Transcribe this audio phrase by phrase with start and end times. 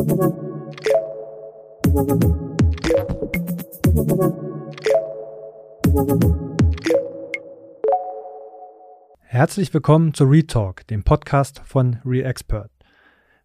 [0.00, 0.16] Herzlich
[9.74, 12.70] willkommen zu Retalk, dem Podcast von ReExpert.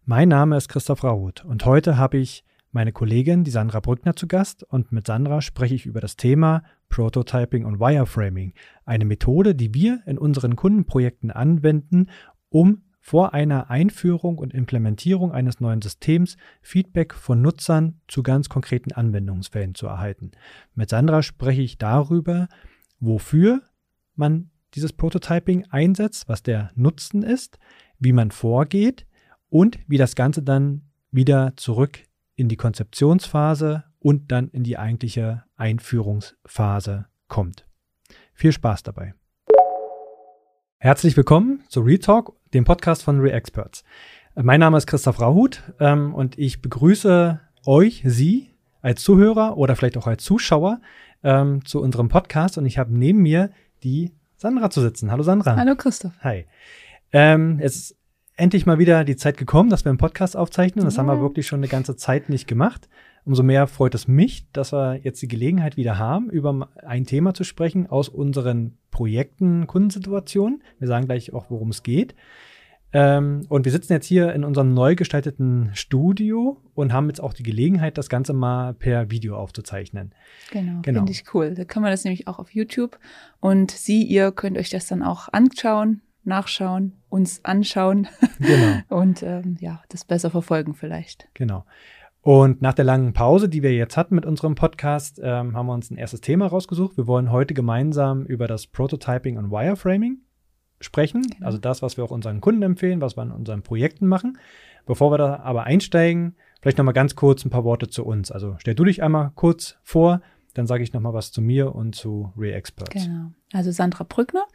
[0.06, 2.42] Mein Name ist Christoph Raut und heute habe ich
[2.72, 6.62] meine Kollegin, die Sandra Brückner, zu Gast und mit Sandra spreche ich über das Thema
[6.88, 8.54] Prototyping und Wireframing,
[8.86, 12.08] eine Methode, die wir in unseren Kundenprojekten anwenden,
[12.48, 18.90] um vor einer Einführung und Implementierung eines neuen Systems Feedback von Nutzern zu ganz konkreten
[18.90, 20.32] Anwendungsfällen zu erhalten.
[20.74, 22.48] Mit Sandra spreche ich darüber,
[22.98, 23.62] wofür
[24.16, 27.60] man dieses Prototyping einsetzt, was der Nutzen ist,
[28.00, 29.06] wie man vorgeht
[29.50, 32.00] und wie das Ganze dann wieder zurück
[32.34, 37.68] in die Konzeptionsphase und dann in die eigentliche Einführungsphase kommt.
[38.32, 39.14] Viel Spaß dabei.
[40.78, 43.84] Herzlich willkommen zu Retalk, dem Podcast von ReExperts.
[44.34, 48.50] Mein Name ist Christoph Rahut ähm, und ich begrüße euch, Sie,
[48.82, 50.80] als Zuhörer oder vielleicht auch als Zuschauer
[51.24, 53.50] ähm, zu unserem Podcast und ich habe neben mir
[53.82, 55.10] die Sandra zu sitzen.
[55.10, 55.56] Hallo Sandra.
[55.56, 56.12] Hallo Christoph.
[56.20, 56.46] Hi.
[57.12, 57.96] Ähm, es
[58.36, 60.84] endlich mal wieder die Zeit gekommen, dass wir einen Podcast aufzeichnen.
[60.84, 61.00] Das ja.
[61.00, 62.88] haben wir wirklich schon eine ganze Zeit nicht gemacht.
[63.26, 67.34] Umso mehr freut es mich, dass wir jetzt die Gelegenheit wieder haben, über ein Thema
[67.34, 70.62] zu sprechen aus unseren Projekten, Kundensituationen.
[70.78, 72.14] Wir sagen gleich auch, worum es geht.
[72.92, 77.32] Ähm, und wir sitzen jetzt hier in unserem neu gestalteten Studio und haben jetzt auch
[77.32, 80.14] die Gelegenheit, das Ganze mal per Video aufzuzeichnen.
[80.52, 81.00] Genau, genau.
[81.00, 81.54] finde ich cool.
[81.54, 82.96] Da können wir das nämlich auch auf YouTube.
[83.40, 88.06] Und Sie, ihr könnt euch das dann auch anschauen, nachschauen, uns anschauen
[88.38, 88.78] genau.
[88.88, 91.28] und ähm, ja, das besser verfolgen vielleicht.
[91.34, 91.64] Genau.
[92.26, 95.74] Und nach der langen Pause, die wir jetzt hatten mit unserem Podcast, ähm, haben wir
[95.74, 96.96] uns ein erstes Thema rausgesucht.
[96.96, 100.18] Wir wollen heute gemeinsam über das Prototyping und Wireframing
[100.80, 101.22] sprechen.
[101.22, 101.46] Genau.
[101.46, 104.38] Also das, was wir auch unseren Kunden empfehlen, was wir in unseren Projekten machen.
[104.86, 108.32] Bevor wir da aber einsteigen, vielleicht nochmal ganz kurz ein paar Worte zu uns.
[108.32, 110.20] Also stell du dich einmal kurz vor,
[110.56, 113.04] dann sage ich nochmal was zu mir und zu Real Experts.
[113.04, 113.32] Genau.
[113.52, 114.46] Also Sandra Brückner,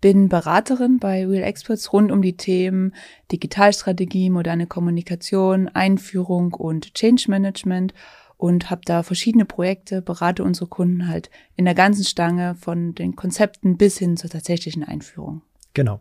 [0.00, 2.94] bin Beraterin bei Real Experts rund um die Themen
[3.32, 7.92] Digitalstrategie, moderne Kommunikation, Einführung und Change Management
[8.36, 13.16] und habe da verschiedene Projekte, berate unsere Kunden halt in der ganzen Stange von den
[13.16, 15.42] Konzepten bis hin zur tatsächlichen Einführung.
[15.74, 16.00] Genau.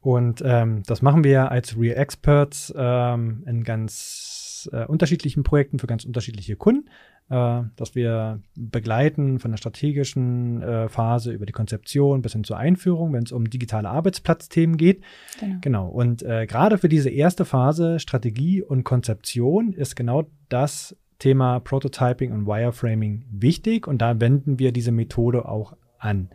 [0.00, 5.86] Und ähm, das machen wir als Real Experts ähm, in ganz äh, unterschiedlichen Projekten für
[5.86, 6.88] ganz unterschiedliche Kunden
[7.30, 12.56] äh, dass wir begleiten von der strategischen äh, Phase über die Konzeption bis hin zur
[12.56, 15.02] Einführung, wenn es um digitale Arbeitsplatzthemen geht.
[15.40, 15.56] Genau.
[15.60, 15.88] genau.
[15.88, 22.32] Und äh, gerade für diese erste Phase Strategie und Konzeption ist genau das Thema Prototyping
[22.32, 26.30] und Wireframing wichtig und da wenden wir diese Methode auch an.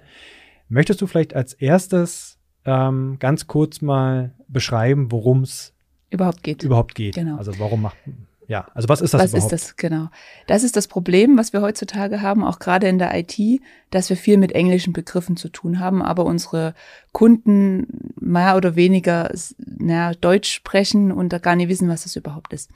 [0.69, 5.73] Möchtest du vielleicht als erstes ähm, ganz kurz mal beschreiben, worum es
[6.09, 6.63] überhaupt geht?
[6.63, 7.15] Überhaupt geht.
[7.15, 7.37] Genau.
[7.37, 7.97] Also warum macht
[8.53, 9.51] ja, also was ist das was überhaupt?
[9.51, 10.09] Was ist das, genau.
[10.45, 13.35] Das ist das Problem, was wir heutzutage haben, auch gerade in der IT,
[13.89, 16.75] dass wir viel mit englischen Begriffen zu tun haben, aber unsere
[17.13, 22.53] Kunden mehr oder weniger naja, Deutsch sprechen und da gar nicht wissen, was das überhaupt
[22.53, 22.69] ist.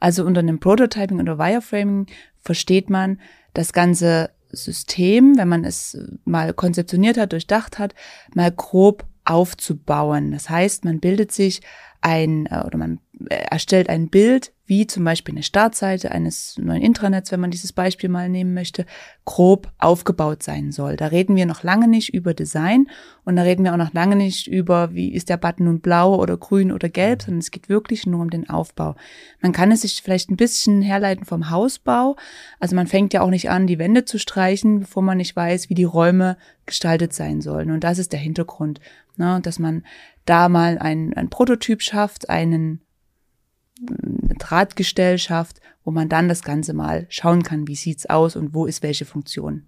[0.00, 2.06] Also unter einem Prototyping oder Wireframing
[2.40, 3.20] versteht man
[3.54, 7.94] das ganze System, wenn man es mal konzeptioniert hat, durchdacht hat,
[8.34, 10.32] mal grob aufzubauen.
[10.32, 11.60] Das heißt, man bildet sich
[12.00, 12.98] ein äh, oder man
[13.28, 18.08] erstellt ein Bild, wie zum Beispiel eine Startseite eines neuen Intranets, wenn man dieses Beispiel
[18.08, 18.86] mal nehmen möchte,
[19.24, 20.96] grob aufgebaut sein soll.
[20.96, 22.86] Da reden wir noch lange nicht über Design
[23.24, 26.14] und da reden wir auch noch lange nicht über, wie ist der Button nun blau
[26.14, 28.94] oder grün oder gelb, sondern es geht wirklich nur um den Aufbau.
[29.40, 32.14] Man kann es sich vielleicht ein bisschen herleiten vom Hausbau.
[32.60, 35.68] Also man fängt ja auch nicht an, die Wände zu streichen, bevor man nicht weiß,
[35.68, 37.72] wie die Räume gestaltet sein sollen.
[37.72, 38.80] Und das ist der Hintergrund,
[39.16, 39.84] ne, dass man
[40.26, 42.82] da mal ein, ein Prototyp schafft, einen
[44.38, 48.66] Drahtgestell schafft, wo man dann das Ganze mal schauen kann, wie sieht's aus und wo
[48.66, 49.64] ist welche Funktion.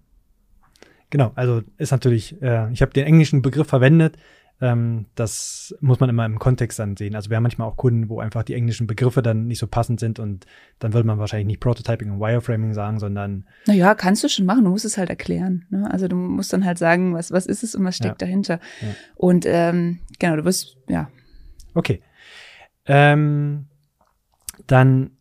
[1.09, 4.17] Genau, also ist natürlich, äh, ich habe den englischen Begriff verwendet,
[4.61, 7.15] ähm, das muss man immer im Kontext dann sehen.
[7.15, 9.99] Also wir haben manchmal auch Kunden, wo einfach die englischen Begriffe dann nicht so passend
[9.99, 10.45] sind und
[10.79, 13.45] dann würde man wahrscheinlich nicht Prototyping und Wireframing sagen, sondern.
[13.67, 15.65] Naja, kannst du schon machen, du musst es halt erklären.
[15.69, 15.89] Ne?
[15.91, 18.27] Also du musst dann halt sagen, was, was ist es und was steckt ja.
[18.27, 18.59] dahinter.
[18.81, 18.87] Ja.
[19.15, 21.09] Und ähm, genau, du wirst, ja.
[21.73, 22.01] Okay.
[22.85, 23.65] Ähm,
[24.67, 25.11] dann,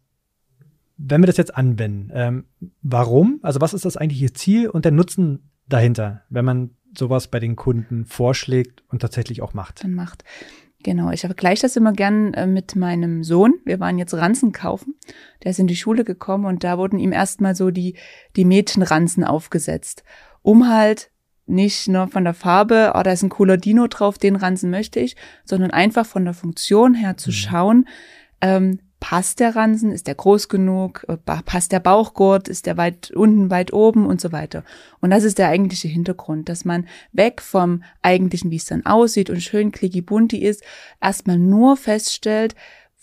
[0.97, 2.45] wenn wir das jetzt anwenden, ähm,
[2.83, 3.41] warum?
[3.43, 7.57] Also was ist das eigentliche Ziel und der Nutzen dahinter, wenn man sowas bei den
[7.57, 9.83] Kunden vorschlägt und tatsächlich auch macht?
[9.83, 10.25] Dann macht.
[10.83, 13.55] Genau, ich vergleiche das immer gern äh, mit meinem Sohn.
[13.65, 14.95] Wir waren jetzt Ranzen kaufen.
[15.43, 17.97] Der ist in die Schule gekommen und da wurden ihm erstmal so die,
[18.37, 20.03] die Mädchenranzen aufgesetzt,
[20.43, 21.11] um halt
[21.47, 25.01] nicht nur von der Farbe, oh, da ist ein cooler Dino drauf, den Ranzen möchte
[25.01, 27.35] ich, sondern einfach von der Funktion her zu mhm.
[27.35, 27.89] schauen,
[28.41, 33.11] ähm, passt der Ransen, ist der groß genug, äh, passt der Bauchgurt, ist der weit
[33.11, 34.63] unten, weit oben und so weiter.
[35.01, 39.29] Und das ist der eigentliche Hintergrund, dass man weg vom eigentlichen, wie es dann aussieht
[39.29, 40.63] und schön clicky bunti ist,
[41.01, 42.55] erstmal nur feststellt,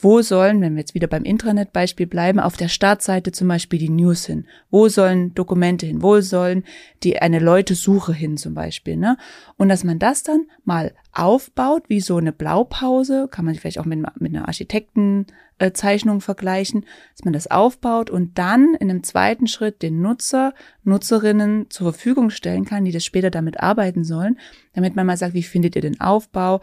[0.02, 3.90] wo sollen, wenn wir jetzt wieder beim Intranet-Beispiel bleiben, auf der Startseite zum Beispiel die
[3.90, 4.46] News hin?
[4.72, 6.02] Wo sollen Dokumente hin?
[6.02, 6.64] Wo sollen
[7.04, 8.96] die eine Leute-Suche hin zum Beispiel?
[8.96, 9.18] Ne?
[9.58, 13.86] Und dass man das dann mal aufbaut, wie so eine Blaupause, kann man vielleicht auch
[13.86, 16.86] mit, mit einer Architektenzeichnung vergleichen,
[17.18, 20.54] dass man das aufbaut und dann in einem zweiten Schritt den Nutzer,
[20.86, 24.40] Nutzerinnen zur Verfügung stellen kann, die das später damit arbeiten sollen,
[24.74, 26.62] damit man mal sagt, wie findet ihr den Aufbau?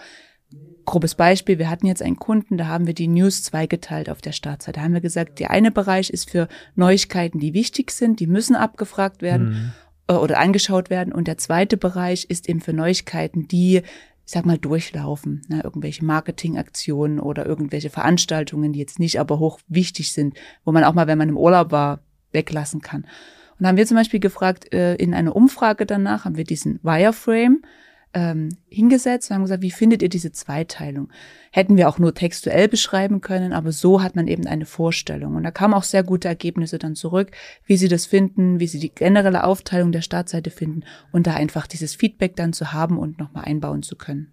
[0.86, 4.32] Grobes Beispiel, wir hatten jetzt einen Kunden, da haben wir die News zweigeteilt auf der
[4.32, 4.78] Startseite.
[4.78, 8.56] Da haben wir gesagt, der eine Bereich ist für Neuigkeiten, die wichtig sind, die müssen
[8.56, 9.72] abgefragt werden mhm.
[10.08, 11.12] äh, oder angeschaut werden.
[11.12, 13.82] Und der zweite Bereich ist eben für Neuigkeiten, die, ich
[14.24, 15.42] sag mal, durchlaufen.
[15.48, 15.60] Ne?
[15.62, 20.34] Irgendwelche Marketingaktionen oder irgendwelche Veranstaltungen, die jetzt nicht aber hoch wichtig sind,
[20.64, 22.00] wo man auch mal, wenn man im Urlaub war,
[22.32, 23.02] weglassen kann.
[23.02, 26.78] Und da haben wir zum Beispiel gefragt, äh, in einer Umfrage danach haben wir diesen
[26.82, 27.62] Wireframe
[28.16, 31.10] ähm, hingesetzt und haben gesagt, wie findet ihr diese Zweiteilung?
[31.52, 35.36] Hätten wir auch nur textuell beschreiben können, aber so hat man eben eine Vorstellung.
[35.36, 37.32] Und da kamen auch sehr gute Ergebnisse dann zurück,
[37.66, 41.66] wie sie das finden, wie sie die generelle Aufteilung der Startseite finden und da einfach
[41.66, 44.32] dieses Feedback dann zu haben und nochmal einbauen zu können.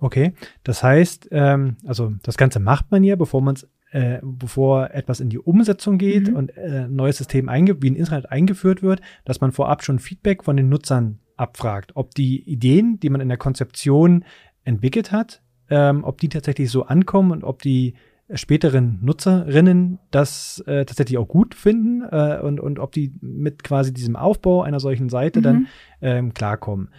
[0.00, 0.32] Okay,
[0.64, 5.20] das heißt, ähm, also das Ganze macht man ja, bevor man es äh, bevor etwas
[5.20, 6.36] in die Umsetzung geht mhm.
[6.36, 9.98] und äh, ein neues System einge wie ein Internet eingeführt wird, dass man vorab schon
[9.98, 14.24] Feedback von den Nutzern abfragt, ob die Ideen, die man in der Konzeption
[14.64, 17.94] entwickelt hat, ähm, ob die tatsächlich so ankommen und ob die
[18.34, 23.92] späteren Nutzerinnen das äh, tatsächlich auch gut finden äh, und, und ob die mit quasi
[23.92, 25.44] diesem Aufbau einer solchen Seite mhm.
[25.44, 25.66] dann
[26.02, 26.90] ähm, klarkommen.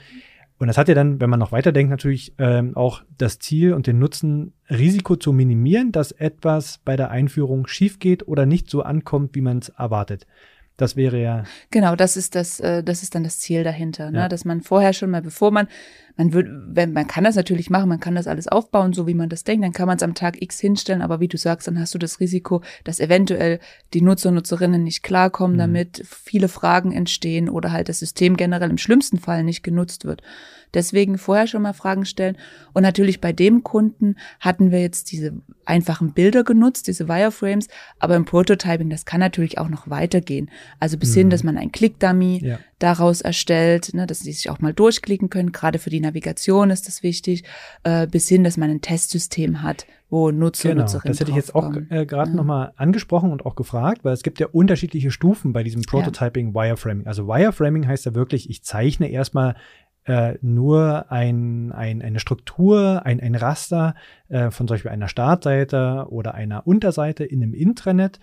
[0.57, 3.87] Und das hat ja dann, wenn man noch weiterdenkt, natürlich ähm, auch das Ziel und
[3.87, 8.81] den Nutzen, Risiko zu minimieren, dass etwas bei der Einführung schief geht oder nicht so
[8.81, 10.27] ankommt, wie man es erwartet.
[10.79, 11.43] Das wäre ja.
[11.71, 14.29] Genau, das ist das, äh, das ist dann das Ziel dahinter, ne?
[14.29, 15.67] dass man vorher schon mal, bevor man,
[16.19, 19.13] man wird, wenn man kann das natürlich machen, man kann das alles aufbauen, so wie
[19.13, 21.65] man das denkt, dann kann man es am Tag X hinstellen, aber wie du sagst,
[21.65, 23.59] dann hast du das Risiko, dass eventuell
[23.93, 25.59] die Nutzer und Nutzerinnen nicht klarkommen mhm.
[25.59, 30.21] damit, viele Fragen entstehen oder halt das System generell im schlimmsten Fall nicht genutzt wird.
[30.73, 32.37] Deswegen vorher schon mal Fragen stellen.
[32.73, 35.33] Und natürlich bei dem Kunden hatten wir jetzt diese
[35.65, 37.67] einfachen Bilder genutzt, diese Wireframes,
[37.97, 40.49] aber im Prototyping, das kann natürlich auch noch weitergehen.
[40.79, 41.19] Also bis mhm.
[41.19, 42.59] hin, dass man ein Click-Dummy ja.
[42.77, 45.51] daraus erstellt, ne, dass sie sich auch mal durchklicken können.
[45.51, 47.43] Gerade für die Navigation ist das wichtig.
[47.83, 51.37] Äh, bis hin, dass man ein Testsystem hat, wo Nutzer genau, Nutzerinnen Das hätte ich
[51.37, 52.35] jetzt auch äh, gerade ja.
[52.35, 56.53] nochmal angesprochen und auch gefragt, weil es gibt ja unterschiedliche Stufen bei diesem Prototyping ja.
[56.53, 57.07] Wireframing.
[57.07, 59.55] Also Wireframing heißt ja wirklich, ich zeichne erstmal
[60.05, 63.95] äh, nur ein, ein, eine Struktur, ein, ein Raster
[64.27, 68.19] äh, von zum Beispiel einer Startseite oder einer Unterseite in einem Intranet,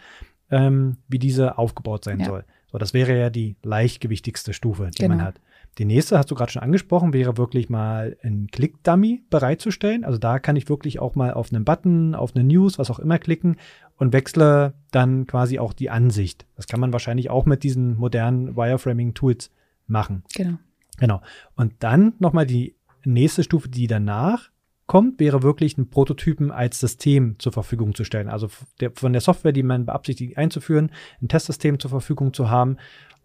[0.51, 2.27] ähm, wie diese aufgebaut sein ja.
[2.27, 2.45] soll.
[2.73, 5.17] So, das wäre ja die leichtgewichtigste Stufe, die genau.
[5.17, 5.41] man hat.
[5.79, 10.05] Die nächste, hast du gerade schon angesprochen, wäre wirklich mal ein Click-Dummy bereitzustellen.
[10.05, 12.99] Also da kann ich wirklich auch mal auf einen Button, auf eine News, was auch
[12.99, 13.57] immer klicken
[13.97, 16.47] und wechsle dann quasi auch die Ansicht.
[16.57, 19.51] Das kann man wahrscheinlich auch mit diesen modernen Wireframing-Tools
[19.87, 20.23] machen.
[20.35, 20.57] Genau.
[20.99, 21.21] Genau.
[21.57, 22.75] Und dann nochmal die
[23.05, 24.51] nächste Stufe, die danach
[24.87, 28.29] kommt, wäre wirklich einen Prototypen als System zur Verfügung zu stellen.
[28.29, 28.49] Also
[28.81, 30.91] der, von der Software, die man beabsichtigt einzuführen,
[31.21, 32.77] ein Testsystem zur Verfügung zu haben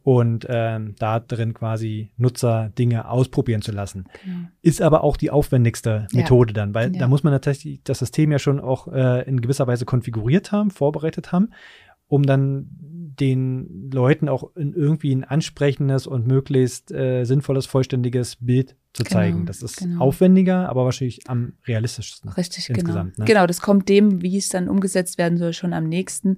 [0.03, 4.05] und ähm, da drin quasi Nutzer Dinge ausprobieren zu lassen.
[4.23, 4.47] Genau.
[4.61, 6.55] Ist aber auch die aufwendigste Methode ja.
[6.55, 6.99] dann, weil ja.
[6.99, 10.71] da muss man tatsächlich das System ja schon auch äh, in gewisser Weise konfiguriert haben,
[10.71, 11.49] vorbereitet haben,
[12.07, 12.67] um dann
[13.19, 19.13] den Leuten auch in irgendwie ein ansprechendes und möglichst äh, sinnvolles, vollständiges Bild zu genau,
[19.13, 19.45] zeigen.
[19.45, 20.01] Das ist genau.
[20.01, 22.31] aufwendiger, aber wahrscheinlich am realistischsten.
[22.31, 22.79] Richtig, genau.
[22.79, 23.23] insgesamt, genau.
[23.23, 23.33] Ne?
[23.33, 26.37] Genau, das kommt dem, wie es dann umgesetzt werden soll, schon am nächsten.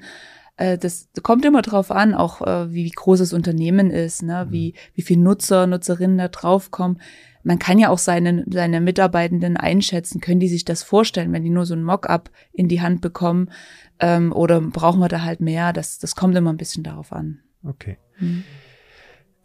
[0.57, 4.47] Äh, das kommt immer drauf an, auch äh, wie groß das Unternehmen ist, ne?
[4.49, 4.77] wie, mhm.
[4.95, 6.99] wie viele Nutzer, Nutzerinnen da draufkommen
[7.43, 11.49] man kann ja auch seine, seine Mitarbeitenden einschätzen, können die sich das vorstellen, wenn die
[11.49, 13.51] nur so ein Mockup in die Hand bekommen
[13.99, 15.73] ähm, oder brauchen wir da halt mehr?
[15.73, 17.39] Das, das kommt immer ein bisschen darauf an.
[17.63, 17.97] Okay.
[18.19, 18.43] Mhm.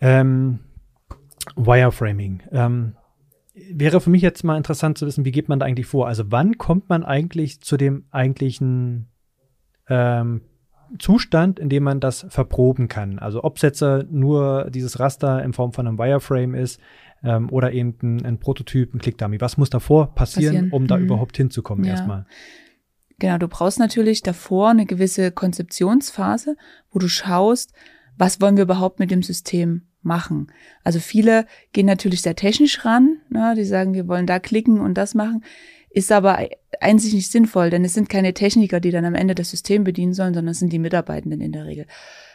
[0.00, 0.58] Ähm,
[1.56, 2.42] Wireframing.
[2.52, 2.94] Ähm,
[3.72, 6.06] wäre für mich jetzt mal interessant zu wissen, wie geht man da eigentlich vor?
[6.06, 9.08] Also wann kommt man eigentlich zu dem eigentlichen
[9.88, 10.42] ähm,
[10.98, 13.18] Zustand, in dem man das verproben kann?
[13.18, 16.80] Also ob es jetzt nur dieses Raster in Form von einem Wireframe ist,
[17.22, 19.40] ähm, oder eben ein, ein Prototyp, ein Click-Dummy.
[19.40, 20.72] Was muss davor passieren, passieren.
[20.72, 21.04] um da mhm.
[21.04, 21.92] überhaupt hinzukommen ja.
[21.92, 22.26] erstmal?
[23.18, 26.56] Genau, du brauchst natürlich davor eine gewisse Konzeptionsphase,
[26.90, 27.72] wo du schaust,
[28.16, 30.52] was wollen wir überhaupt mit dem System machen.
[30.84, 34.94] Also viele gehen natürlich sehr technisch ran, ne, die sagen, wir wollen da klicken und
[34.94, 35.42] das machen.
[35.90, 36.38] Ist aber
[36.80, 40.14] einzig nicht sinnvoll, denn es sind keine Techniker, die dann am Ende das System bedienen
[40.14, 41.86] sollen, sondern es sind die Mitarbeitenden in der Regel.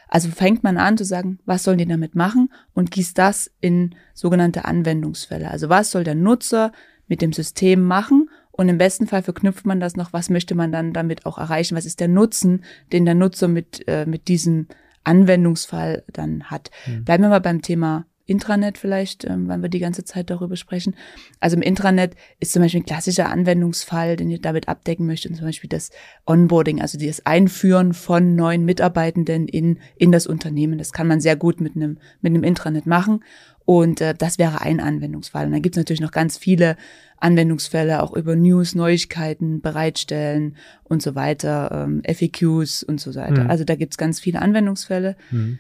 [0.08, 3.96] Also fängt man an zu sagen, was sollen die damit machen und gießt das in
[4.14, 5.50] sogenannte Anwendungsfälle.
[5.50, 6.72] Also was soll der Nutzer
[7.08, 10.72] mit dem System machen und im besten Fall verknüpft man das noch, was möchte man
[10.72, 14.68] dann damit auch erreichen, was ist der Nutzen, den der Nutzer mit, äh, mit diesem
[15.04, 16.70] Anwendungsfall dann hat.
[16.86, 17.06] Mhm.
[17.06, 20.96] Bleiben wir mal beim Thema Intranet vielleicht, ähm, weil wir die ganze Zeit darüber sprechen.
[21.40, 25.46] Also im Intranet ist zum Beispiel ein klassischer Anwendungsfall, den ihr damit abdecken möchtet, zum
[25.46, 25.90] Beispiel das
[26.26, 30.78] Onboarding, also das Einführen von neuen Mitarbeitenden in, in das Unternehmen.
[30.78, 33.24] Das kann man sehr gut mit einem, mit einem Intranet machen.
[33.66, 35.46] Und äh, das wäre ein Anwendungsfall.
[35.46, 36.76] Und dann gibt es natürlich noch ganz viele
[37.18, 43.46] Anwendungsfälle, auch über News, Neuigkeiten bereitstellen und so weiter, ähm, FAQs und so weiter.
[43.46, 43.50] Mhm.
[43.50, 45.16] Also da gibt es ganz viele Anwendungsfälle.
[45.32, 45.60] Mhm.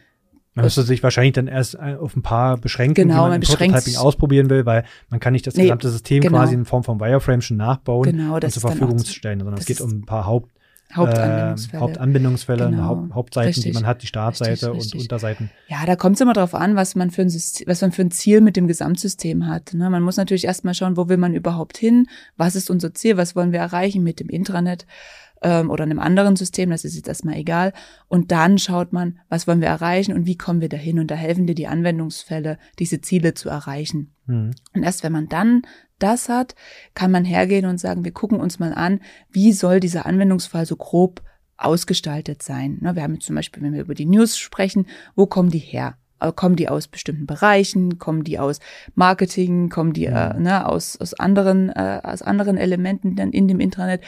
[0.55, 3.41] Man müsste sich wahrscheinlich dann erst äh, auf ein paar beschränken, genau, die man, man
[3.41, 6.38] im Prototyping ausprobieren will, weil man kann nicht das nee, gesamte System genau.
[6.38, 9.81] quasi in Form von Wireframe schon nachbauen genau, und zur Verfügung stellen, sondern es geht
[9.81, 10.51] um ein paar Haupt
[10.95, 12.83] Hauptanbindungsfälle, äh, Hauptanbindungsfälle genau.
[12.83, 13.63] Haupt, Hauptseiten, richtig.
[13.63, 14.93] die man hat, die Startseite richtig, richtig.
[14.93, 15.51] und Unterseiten.
[15.67, 18.03] Ja, da kommt es immer darauf an, was man für ein System, was man für
[18.03, 19.74] ein Ziel mit dem Gesamtsystem hat.
[19.74, 19.89] Ne?
[19.89, 22.07] Man muss natürlich erstmal schauen, wo will man überhaupt hin,
[22.38, 24.86] was ist unser Ziel, was wollen wir erreichen mit dem Intranet
[25.44, 27.74] ähm, oder einem anderen System, das ist jetzt erstmal egal.
[28.08, 31.00] Und dann schaut man, was wollen wir erreichen und wie kommen wir dahin.
[31.00, 34.14] Und da helfen dir die Anwendungsfälle, diese Ziele zu erreichen.
[34.26, 34.52] Mhm.
[34.74, 35.64] Und erst wenn man dann
[36.00, 36.56] das hat,
[36.96, 40.76] kann man hergehen und sagen, wir gucken uns mal an, wie soll dieser Anwendungsfall so
[40.76, 41.22] grob
[41.58, 42.78] ausgestaltet sein.
[42.82, 45.60] Ne, wir haben jetzt zum Beispiel, wenn wir über die News sprechen, wo kommen die
[45.60, 45.98] her?
[46.20, 48.00] Äh, kommen die aus bestimmten Bereichen?
[48.00, 48.60] Kommen die aus
[48.96, 49.70] Marketing?
[49.70, 54.02] Kommen die äh, ne, aus, aus, anderen, äh, aus anderen Elementen dann in dem Intranet?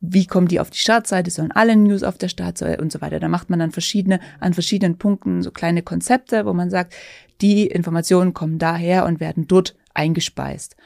[0.00, 3.18] Wie kommen die auf die Startseite, sollen alle News auf der Startseite und so weiter.
[3.20, 6.94] Da macht man dann verschiedene, an verschiedenen Punkten so kleine Konzepte, wo man sagt,
[7.40, 10.76] die Informationen kommen daher und werden dort eingespeist.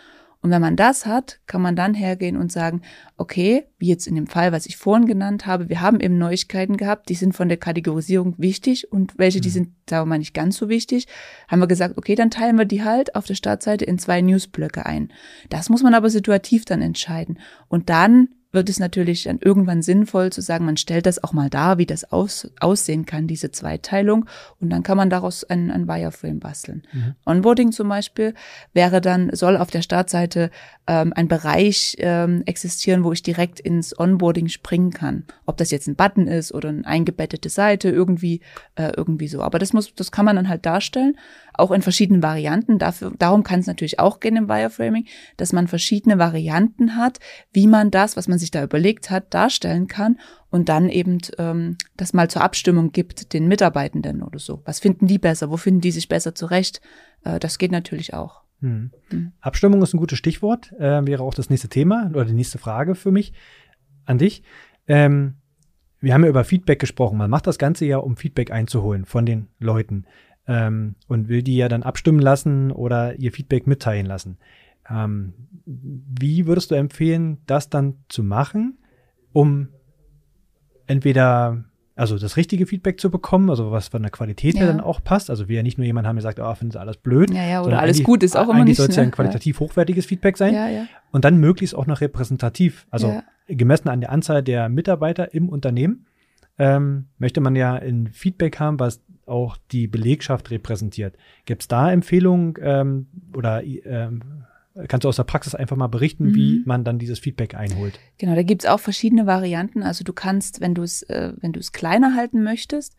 [0.42, 2.82] Und wenn man das hat, kann man dann hergehen und sagen,
[3.16, 6.76] okay, wie jetzt in dem Fall, was ich vorhin genannt habe, wir haben eben Neuigkeiten
[6.76, 9.52] gehabt, die sind von der Kategorisierung wichtig und welche, die mhm.
[9.52, 11.06] sind, sagen wir mal, nicht ganz so wichtig,
[11.46, 14.84] haben wir gesagt, okay, dann teilen wir die halt auf der Startseite in zwei Newsblöcke
[14.84, 15.12] ein.
[15.48, 17.38] Das muss man aber situativ dann entscheiden.
[17.68, 21.48] Und dann wird es natürlich dann irgendwann sinnvoll zu sagen, man stellt das auch mal
[21.48, 24.26] dar, wie das aus, aussehen kann, diese Zweiteilung.
[24.60, 26.82] Und dann kann man daraus ein, ein Wireframe basteln.
[26.92, 27.14] Mhm.
[27.24, 28.34] Onboarding zum Beispiel
[28.74, 30.50] wäre dann, soll auf der Startseite
[30.86, 35.24] ähm, ein Bereich ähm, existieren, wo ich direkt ins Onboarding springen kann.
[35.46, 38.40] Ob das jetzt ein Button ist oder eine eingebettete Seite, irgendwie,
[38.74, 39.42] äh, irgendwie so.
[39.42, 41.16] Aber das muss, das kann man dann halt darstellen
[41.54, 42.78] auch in verschiedenen Varianten.
[42.78, 45.06] Dafür, darum kann es natürlich auch gehen im Wireframing,
[45.36, 47.18] dass man verschiedene Varianten hat,
[47.52, 50.18] wie man das, was man sich da überlegt hat, darstellen kann
[50.50, 54.62] und dann eben ähm, das mal zur Abstimmung gibt den Mitarbeitenden oder so.
[54.64, 55.50] Was finden die besser?
[55.50, 56.80] Wo finden die sich besser zurecht?
[57.24, 58.42] Äh, das geht natürlich auch.
[58.60, 58.92] Hm.
[59.10, 59.32] Hm.
[59.40, 62.94] Abstimmung ist ein gutes Stichwort, äh, wäre auch das nächste Thema oder die nächste Frage
[62.94, 63.32] für mich
[64.04, 64.42] an dich.
[64.86, 65.34] Ähm,
[66.00, 67.16] wir haben ja über Feedback gesprochen.
[67.16, 70.04] Man macht das Ganze ja, um Feedback einzuholen von den Leuten
[70.46, 74.38] ähm, und will die ja dann abstimmen lassen oder ihr Feedback mitteilen lassen.
[74.90, 75.34] Ähm,
[75.64, 78.78] wie würdest du empfehlen, das dann zu machen,
[79.32, 79.68] um
[80.86, 85.04] entweder also das richtige Feedback zu bekommen, also was von der Qualität her dann auch
[85.04, 85.28] passt.
[85.28, 87.30] Also wir ja nicht nur jemand haben, der sagt, oh, findet alles blöd.
[87.32, 88.78] Ja, ja, oder alles gut ist auch immer nicht.
[88.78, 89.60] Soll es ja ein qualitativ ja.
[89.60, 90.54] hochwertiges Feedback sein.
[90.54, 90.86] Ja, ja.
[91.10, 92.86] Und dann möglichst auch noch repräsentativ.
[92.90, 93.22] Also ja.
[93.46, 96.06] gemessen an der Anzahl der Mitarbeiter im Unternehmen
[96.58, 101.16] ähm, möchte man ja ein Feedback haben, was auch die Belegschaft repräsentiert.
[101.44, 104.44] Gibt es da Empfehlungen ähm, oder ähm,
[104.88, 106.34] kannst du aus der Praxis einfach mal berichten, mhm.
[106.34, 107.98] wie man dann dieses Feedback einholt?
[108.18, 109.82] Genau, da gibt es auch verschiedene Varianten.
[109.82, 112.96] Also du kannst, wenn du es, äh, wenn du es kleiner halten möchtest,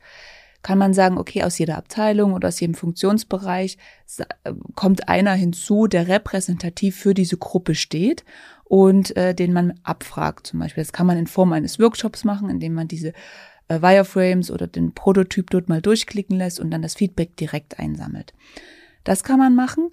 [0.62, 3.77] kann man sagen, okay, aus jeder Abteilung oder aus jedem Funktionsbereich
[4.75, 8.24] kommt einer hinzu, der repräsentativ für diese Gruppe steht
[8.63, 10.82] und äh, den man abfragt zum Beispiel.
[10.82, 13.12] Das kann man in Form eines Workshops machen, indem man diese
[13.74, 18.34] äh, Wireframes oder den Prototyp dort mal durchklicken lässt und dann das Feedback direkt einsammelt.
[19.03, 19.89] Das kann man machen.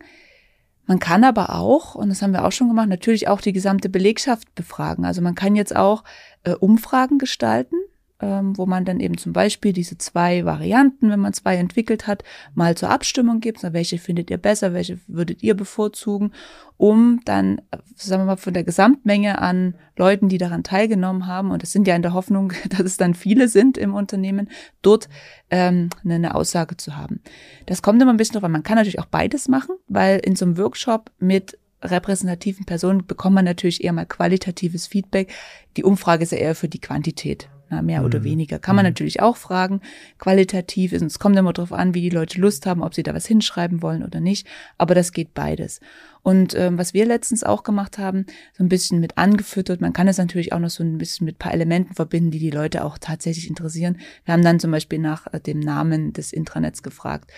[0.87, 3.89] Man kann aber auch, und das haben wir auch schon gemacht, natürlich auch die gesamte
[3.89, 5.05] Belegschaft befragen.
[5.05, 6.03] Also man kann jetzt auch
[6.43, 7.77] äh, Umfragen gestalten
[8.21, 12.23] ähm, wo man dann eben zum Beispiel diese zwei Varianten, wenn man zwei entwickelt hat,
[12.55, 13.62] mal zur Abstimmung gibt.
[13.62, 16.33] Welche findet ihr besser, welche würdet ihr bevorzugen,
[16.77, 17.61] um dann,
[17.95, 21.87] sagen wir mal, von der Gesamtmenge an Leuten, die daran teilgenommen haben, und es sind
[21.87, 24.49] ja in der Hoffnung, dass es dann viele sind im Unternehmen,
[24.83, 25.09] dort
[25.50, 27.21] ähm, eine Aussage zu haben.
[27.67, 28.53] Das kommt immer ein bisschen drauf an.
[28.53, 33.35] Man kann natürlich auch beides machen, weil in so einem Workshop mit repräsentativen Personen bekommt
[33.35, 35.33] man natürlich eher mal qualitatives Feedback.
[35.77, 37.49] Die Umfrage ist ja eher für die Quantität.
[37.71, 38.07] Na, mehr mhm.
[38.07, 38.59] oder weniger.
[38.59, 38.91] Kann man mhm.
[38.91, 39.81] natürlich auch fragen,
[40.19, 43.15] qualitativ ist, es kommt immer darauf an, wie die Leute Lust haben, ob sie da
[43.15, 44.47] was hinschreiben wollen oder nicht,
[44.77, 45.81] aber das geht beides.
[46.23, 50.09] Und ähm, was wir letztens auch gemacht haben, so ein bisschen mit angefüttert, man kann
[50.09, 52.99] es natürlich auch noch so ein bisschen mit paar Elementen verbinden, die die Leute auch
[52.99, 53.99] tatsächlich interessieren.
[54.25, 57.31] Wir haben dann zum Beispiel nach äh, dem Namen des Intranets gefragt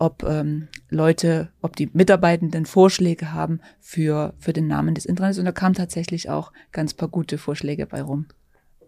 [0.00, 5.38] ob ähm, Leute, ob die Mitarbeitenden Vorschläge haben für, für den Namen des Intranets.
[5.38, 8.26] Und da kamen tatsächlich auch ganz paar gute Vorschläge bei rum.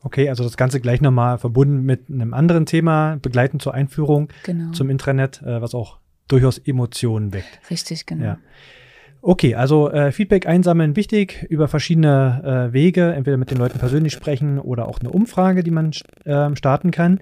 [0.02, 4.72] Okay, also das Ganze gleich nochmal verbunden mit einem anderen Thema, begleitend zur Einführung genau.
[4.72, 7.60] zum Intranet, äh, was auch durchaus Emotionen weckt.
[7.70, 8.24] Richtig, genau.
[8.24, 8.38] Ja.
[9.24, 14.12] Okay, also äh, Feedback einsammeln wichtig über verschiedene äh, Wege, entweder mit den Leuten persönlich
[14.12, 15.92] sprechen oder auch eine Umfrage, die man
[16.24, 17.20] äh, starten kann.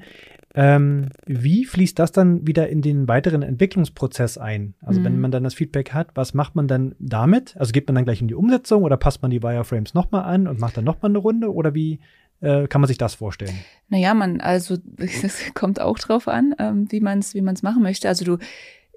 [0.55, 4.75] Ähm, wie fließt das dann wieder in den weiteren Entwicklungsprozess ein?
[4.81, 5.05] Also mhm.
[5.05, 7.55] wenn man dann das Feedback hat, was macht man dann damit?
[7.59, 10.49] Also geht man dann gleich in die Umsetzung oder passt man die Wireframes nochmal an
[10.49, 12.01] und macht dann nochmal eine Runde oder wie
[12.41, 13.59] äh, kann man sich das vorstellen?
[13.89, 17.83] Naja, man, also es kommt auch drauf an, ähm, wie man es wie man's machen
[17.83, 18.09] möchte.
[18.09, 18.39] Also du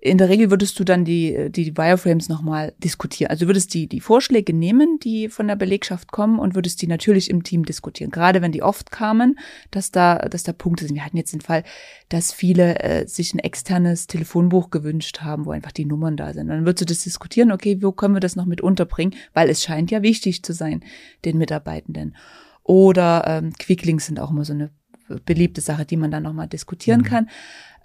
[0.05, 3.31] in der Regel würdest du dann die, die Wireframes nochmal diskutieren.
[3.31, 7.29] Also würdest die, die Vorschläge nehmen, die von der Belegschaft kommen und würdest die natürlich
[7.29, 8.11] im Team diskutieren.
[8.11, 9.39] Gerade wenn die oft kamen,
[9.71, 10.95] dass da, dass da Punkte sind.
[10.95, 11.63] Wir hatten jetzt den Fall,
[12.09, 16.49] dass viele äh, sich ein externes Telefonbuch gewünscht haben, wo einfach die Nummern da sind.
[16.49, 19.15] Dann würdest du das diskutieren, okay, wo können wir das noch mit unterbringen?
[19.33, 20.83] Weil es scheint ja wichtig zu sein,
[21.23, 22.13] den Mitarbeitenden.
[22.63, 24.71] Oder ähm, Quicklinks sind auch immer so eine
[25.25, 27.05] beliebte Sache, die man dann nochmal diskutieren mhm.
[27.05, 27.29] kann.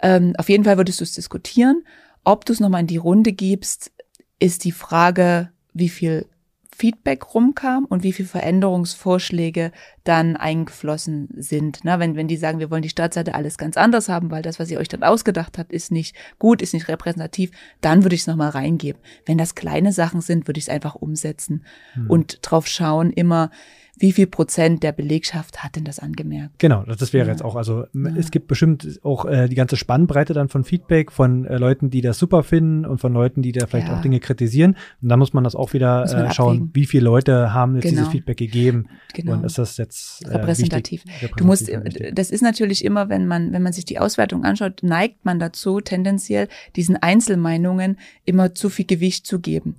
[0.01, 1.83] Ähm, auf jeden Fall würdest du es diskutieren
[2.23, 3.91] ob du es nochmal in die Runde gibst,
[4.39, 6.25] ist die Frage, wie viel
[6.71, 9.73] Feedback rumkam und wie viel Veränderungsvorschläge
[10.05, 11.79] dann eingeflossen sind.
[11.83, 14.59] Na, wenn, wenn die sagen, wir wollen die Startseite alles ganz anders haben, weil das,
[14.59, 18.21] was ihr euch dann ausgedacht habt, ist nicht gut, ist nicht repräsentativ, dann würde ich
[18.21, 19.01] es nochmal reingeben.
[19.25, 22.09] Wenn das kleine Sachen sind, würde ich es einfach umsetzen hm.
[22.09, 23.51] und drauf schauen, immer,
[23.99, 26.57] wie viel Prozent der Belegschaft hat denn das angemerkt?
[26.57, 27.33] Genau, das wäre ja.
[27.33, 28.15] jetzt auch, also ja.
[28.17, 32.01] es gibt bestimmt auch äh, die ganze Spannbreite dann von Feedback von äh, Leuten, die
[32.01, 33.97] das super finden und von Leuten, die da vielleicht ja.
[33.97, 34.77] auch Dinge kritisieren.
[35.01, 37.97] Und da muss man das auch wieder äh, schauen, wie viele Leute haben jetzt genau.
[37.97, 39.33] dieses Feedback gegeben genau.
[39.33, 41.05] und ist das jetzt äh, repräsentativ.
[41.05, 42.15] Wichtig, du musst, wichtig.
[42.15, 45.81] das ist natürlich immer, wenn man, wenn man sich die Auswertung anschaut, neigt man dazu,
[45.81, 46.47] tendenziell
[46.77, 49.75] diesen Einzelmeinungen immer zu viel Gewicht zu geben.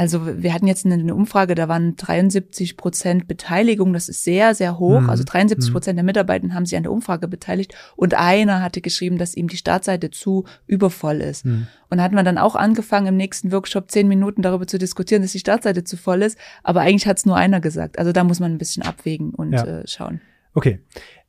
[0.00, 4.78] Also wir hatten jetzt eine Umfrage, da waren 73 Prozent Beteiligung, das ist sehr, sehr
[4.78, 5.02] hoch.
[5.02, 5.10] Mhm.
[5.10, 9.18] Also 73 Prozent der Mitarbeiter haben sich an der Umfrage beteiligt und einer hatte geschrieben,
[9.18, 11.44] dass ihm die Startseite zu übervoll ist.
[11.44, 11.66] Mhm.
[11.90, 15.20] Und da hatten wir dann auch angefangen, im nächsten Workshop zehn Minuten darüber zu diskutieren,
[15.20, 16.38] dass die Startseite zu voll ist.
[16.62, 17.98] Aber eigentlich hat es nur einer gesagt.
[17.98, 19.66] Also da muss man ein bisschen abwägen und ja.
[19.66, 20.22] äh, schauen.
[20.54, 20.80] Okay.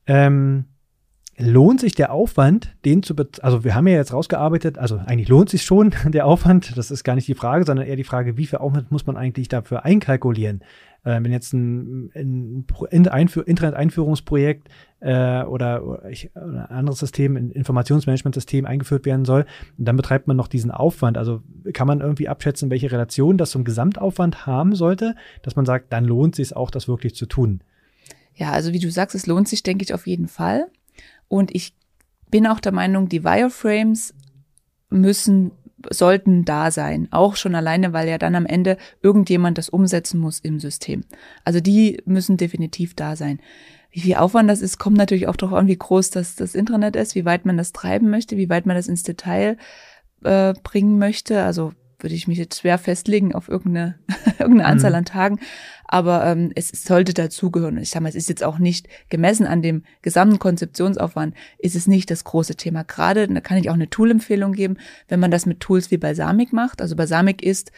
[0.07, 0.63] Ähm
[1.37, 5.49] lohnt sich der Aufwand, den zu, also wir haben ja jetzt rausgearbeitet, also eigentlich lohnt
[5.49, 8.45] sich schon der Aufwand, das ist gar nicht die Frage, sondern eher die Frage, wie
[8.45, 10.61] viel Aufwand muss man eigentlich dafür einkalkulieren?
[11.03, 14.67] Äh, wenn jetzt ein, ein Internet-Einführungsprojekt
[14.99, 19.45] äh, oder, oder, ich, oder ein anderes System, ein Informationsmanagementsystem eingeführt werden soll,
[19.77, 21.17] dann betreibt man noch diesen Aufwand.
[21.17, 21.41] Also
[21.73, 26.05] kann man irgendwie abschätzen, welche Relation das zum Gesamtaufwand haben sollte, dass man sagt, dann
[26.05, 27.61] lohnt sich auch, das wirklich zu tun.
[28.35, 30.67] Ja, also wie du sagst, es lohnt sich, denke ich, auf jeden Fall.
[31.31, 31.73] Und ich
[32.29, 34.13] bin auch der Meinung, die Wireframes
[34.89, 35.51] müssen
[35.89, 37.07] sollten da sein.
[37.11, 41.05] Auch schon alleine, weil ja dann am Ende irgendjemand das umsetzen muss im System.
[41.45, 43.39] Also die müssen definitiv da sein.
[43.91, 46.97] Wie viel Aufwand das ist, kommt natürlich auch darauf an, wie groß das, das Intranet
[46.97, 49.57] ist, wie weit man das treiben möchte, wie weit man das ins Detail
[50.25, 51.43] äh, bringen möchte.
[51.43, 51.71] Also
[52.03, 53.95] würde ich mich jetzt schwer festlegen auf irgendeine,
[54.39, 54.97] irgendeine Anzahl mhm.
[54.97, 55.39] an Tagen.
[55.85, 57.77] Aber ähm, es sollte dazugehören.
[57.77, 61.87] Ich sage mal, es ist jetzt auch nicht gemessen an dem gesamten Konzeptionsaufwand, ist es
[61.87, 62.83] nicht das große Thema.
[62.83, 64.77] Gerade, da kann ich auch eine Tool-Empfehlung geben,
[65.09, 66.81] wenn man das mit Tools wie Balsamic macht.
[66.81, 67.71] Also Balsamic ist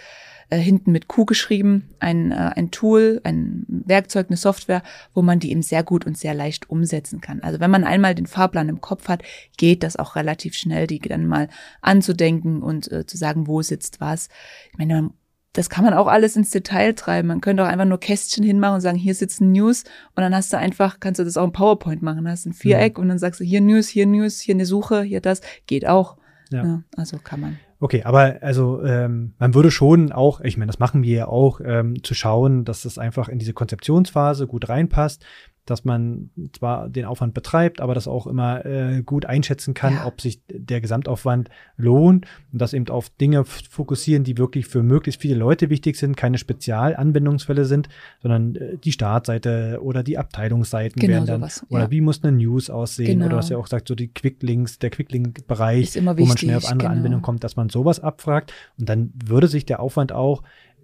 [0.53, 4.83] äh, hinten mit Q geschrieben, ein, äh, ein Tool, ein Werkzeug, eine Software,
[5.15, 7.41] wo man die eben sehr gut und sehr leicht umsetzen kann.
[7.41, 9.23] Also wenn man einmal den Fahrplan im Kopf hat,
[9.57, 11.49] geht das auch relativ schnell, die dann mal
[11.81, 14.29] anzudenken und äh, zu sagen, wo sitzt was.
[14.71, 15.09] Ich meine,
[15.53, 17.29] das kann man auch alles ins Detail treiben.
[17.29, 19.85] Man könnte auch einfach nur Kästchen hinmachen und sagen, hier sitzen News
[20.15, 22.25] und dann hast du einfach, kannst du das auch im PowerPoint machen.
[22.25, 23.03] Dann hast du ein Viereck mhm.
[23.03, 25.41] und dann sagst du hier News, hier News, hier eine Suche, hier das.
[25.65, 26.17] Geht auch.
[26.51, 26.63] Ja.
[26.63, 27.59] ja also kann man.
[27.83, 31.59] Okay, aber also ähm, man würde schon auch, ich meine, das machen wir ja auch,
[31.59, 35.25] ähm, zu schauen, dass das einfach in diese Konzeptionsphase gut reinpasst
[35.65, 40.05] dass man zwar den Aufwand betreibt, aber das auch immer äh, gut einschätzen kann, ja.
[40.05, 45.21] ob sich der Gesamtaufwand lohnt und das eben auf Dinge fokussieren, die wirklich für möglichst
[45.21, 47.87] viele Leute wichtig sind, keine Spezialanwendungsfälle sind,
[48.21, 52.35] sondern äh, die Startseite oder die Abteilungsseiten genau werden dann sowas, oder wie muss eine
[52.35, 53.27] News aussehen genau.
[53.27, 56.89] oder was ja auch sagt, so die Quicklinks, der Quicklink-Bereich, wo man schnell auf andere
[56.89, 56.99] genau.
[56.99, 60.43] Anwendungen kommt, dass man sowas abfragt und dann würde sich der Aufwand auch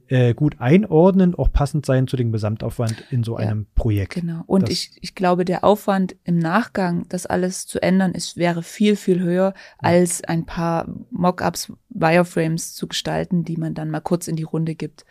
[0.09, 4.15] äh, gut einordnen, auch passend sein zu dem Gesamtaufwand in so ja, einem Projekt.
[4.15, 4.43] Genau.
[4.47, 8.95] Und ich, ich glaube, der Aufwand im Nachgang, das alles zu ändern, ist, wäre viel,
[8.95, 14.35] viel höher, als ein paar Mockups, Wireframes zu gestalten, die man dann mal kurz in
[14.35, 15.05] die Runde gibt.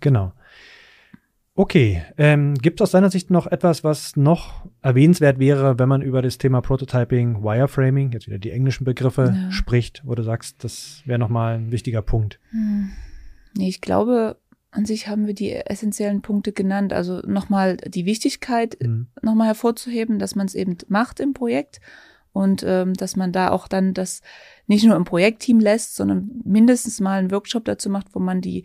[0.00, 0.32] Genau.
[1.54, 6.02] Okay, ähm, gibt es aus deiner Sicht noch etwas, was noch erwähnenswert wäre, wenn man
[6.02, 9.50] über das Thema Prototyping, Wireframing, jetzt wieder die englischen Begriffe, ja.
[9.50, 12.38] spricht, wo du sagst, das wäre nochmal ein wichtiger Punkt?
[12.50, 12.90] Hm.
[13.56, 14.36] Nee, ich glaube,
[14.70, 16.92] an sich haben wir die essentiellen Punkte genannt.
[16.92, 19.08] Also nochmal die Wichtigkeit mhm.
[19.22, 21.80] nochmal hervorzuheben, dass man es eben macht im Projekt
[22.32, 24.20] und ähm, dass man da auch dann das
[24.66, 28.64] nicht nur im Projektteam lässt, sondern mindestens mal einen Workshop dazu macht, wo man die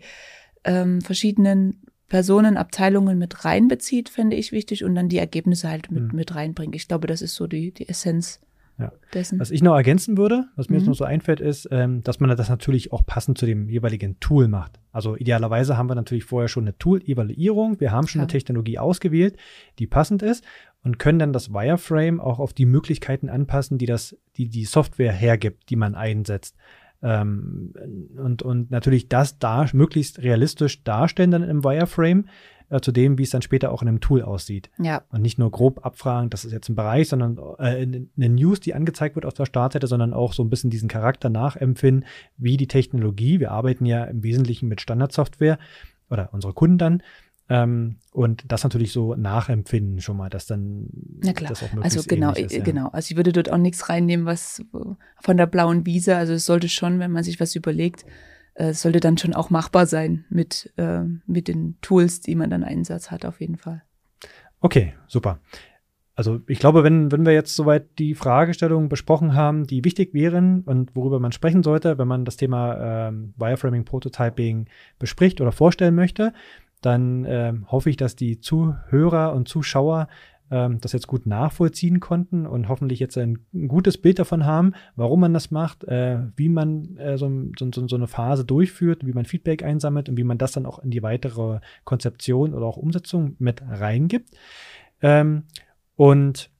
[0.64, 6.12] ähm, verschiedenen Personen, Abteilungen mit reinbezieht, fände ich wichtig und dann die Ergebnisse halt mit,
[6.12, 6.16] mhm.
[6.16, 6.76] mit reinbringt.
[6.76, 8.40] Ich glaube, das ist so die, die Essenz.
[8.78, 8.92] Ja.
[9.12, 9.38] Dessen.
[9.38, 10.80] Was ich noch ergänzen würde, was mir mhm.
[10.80, 14.18] jetzt noch so einfällt, ist, ähm, dass man das natürlich auch passend zu dem jeweiligen
[14.18, 14.80] Tool macht.
[14.90, 17.78] Also idealerweise haben wir natürlich vorher schon eine Tool-Evaluierung.
[17.80, 18.24] Wir haben schon ja.
[18.24, 19.36] eine Technologie ausgewählt,
[19.78, 20.44] die passend ist
[20.82, 25.12] und können dann das Wireframe auch auf die Möglichkeiten anpassen, die das, die die Software
[25.12, 26.56] hergibt, die man einsetzt.
[27.02, 27.74] Ähm,
[28.16, 32.26] und, und natürlich das da möglichst realistisch darstellen dann im Wireframe
[32.74, 34.68] äh, zu dem, wie es dann später auch in einem Tool aussieht.
[34.78, 35.02] Ja.
[35.10, 38.74] Und nicht nur grob abfragen, das ist jetzt ein Bereich, sondern äh, eine News, die
[38.74, 42.04] angezeigt wird auf der Startseite, sondern auch so ein bisschen diesen Charakter nachempfinden,
[42.36, 45.58] wie die Technologie, wir arbeiten ja im Wesentlichen mit Standardsoftware
[46.10, 47.02] oder unsere Kunden dann,
[47.48, 50.88] ähm, und das natürlich so nachempfinden schon mal, dass dann
[51.20, 51.50] Na klar.
[51.50, 52.64] das auch möglichst Also genau, ist, ja.
[52.64, 52.88] genau.
[52.88, 54.64] Also ich würde dort auch nichts reinnehmen, was
[55.20, 56.16] von der blauen Wiese.
[56.16, 58.06] Also es sollte schon, wenn man sich was überlegt,
[58.54, 62.64] äh, sollte dann schon auch machbar sein mit, äh, mit den Tools, die man dann
[62.64, 63.82] Einsatz hat, auf jeden Fall.
[64.60, 65.40] Okay, super.
[66.16, 70.62] Also ich glaube, wenn, wenn wir jetzt soweit die Fragestellungen besprochen haben, die wichtig wären
[70.62, 74.68] und worüber man sprechen sollte, wenn man das Thema ähm, Wireframing Prototyping
[75.00, 76.32] bespricht oder vorstellen möchte,
[76.80, 80.06] dann äh, hoffe ich, dass die Zuhörer und Zuschauer
[80.50, 85.20] ähm, das jetzt gut nachvollziehen konnten und hoffentlich jetzt ein, gutes Bild davon haben, warum
[85.20, 89.24] man das macht, äh, wie man äh, so, so, so, eine Phase durchführt, wie man
[89.24, 93.36] Feedback einsammelt und wie man das dann auch in die weitere Konzeption oder auch Umsetzung
[93.38, 94.30] mit reingibt.
[95.02, 95.44] Ähm,
[95.96, 96.50] und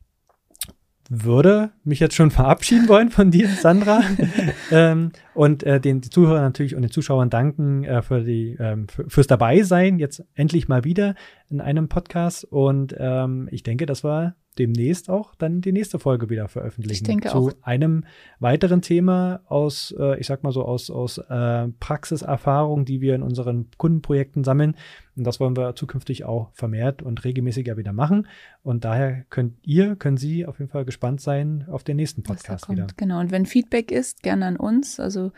[1.11, 4.03] würde mich jetzt schon verabschieden wollen von dir, Sandra.
[4.71, 9.27] ähm, und äh, den Zuhörern natürlich und den Zuschauern danken äh, für die, ähm, fürs
[9.27, 9.99] Dabeisein.
[9.99, 11.15] Jetzt endlich mal wieder
[11.51, 12.45] in einem Podcast.
[12.45, 16.93] Und ähm, ich denke, das war demnächst auch dann die nächste Folge wieder veröffentlichen.
[16.93, 17.53] Ich denke zu auch.
[17.63, 18.05] einem
[18.39, 23.23] weiteren Thema aus, äh, ich sag mal so, aus, aus äh, Praxiserfahrung, die wir in
[23.23, 24.77] unseren Kundenprojekten sammeln.
[25.17, 28.27] Und das wollen wir zukünftig auch vermehrt und regelmäßiger wieder machen.
[28.63, 32.69] Und daher könnt ihr, können Sie auf jeden Fall gespannt sein auf den nächsten Podcast
[32.69, 32.87] wieder.
[32.97, 33.21] Genau.
[33.21, 35.01] Und wenn Feedback ist, gerne an uns.
[35.01, 35.33] Also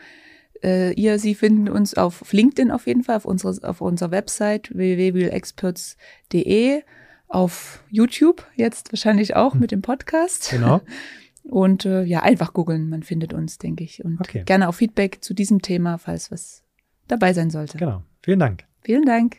[0.63, 4.75] äh, ihr, Sie finden uns auf LinkedIn auf jeden Fall, auf, unsere, auf unserer Website
[4.75, 6.83] www.experts.de
[7.27, 9.61] auf YouTube, jetzt wahrscheinlich auch hm.
[9.61, 10.49] mit dem Podcast.
[10.51, 10.81] Genau.
[11.43, 14.03] Und äh, ja, einfach googeln, man findet uns, denke ich.
[14.03, 14.43] Und okay.
[14.45, 16.63] gerne auch Feedback zu diesem Thema, falls was
[17.07, 17.77] dabei sein sollte.
[17.77, 18.03] Genau.
[18.21, 18.65] Vielen Dank.
[18.83, 19.37] Vielen Dank.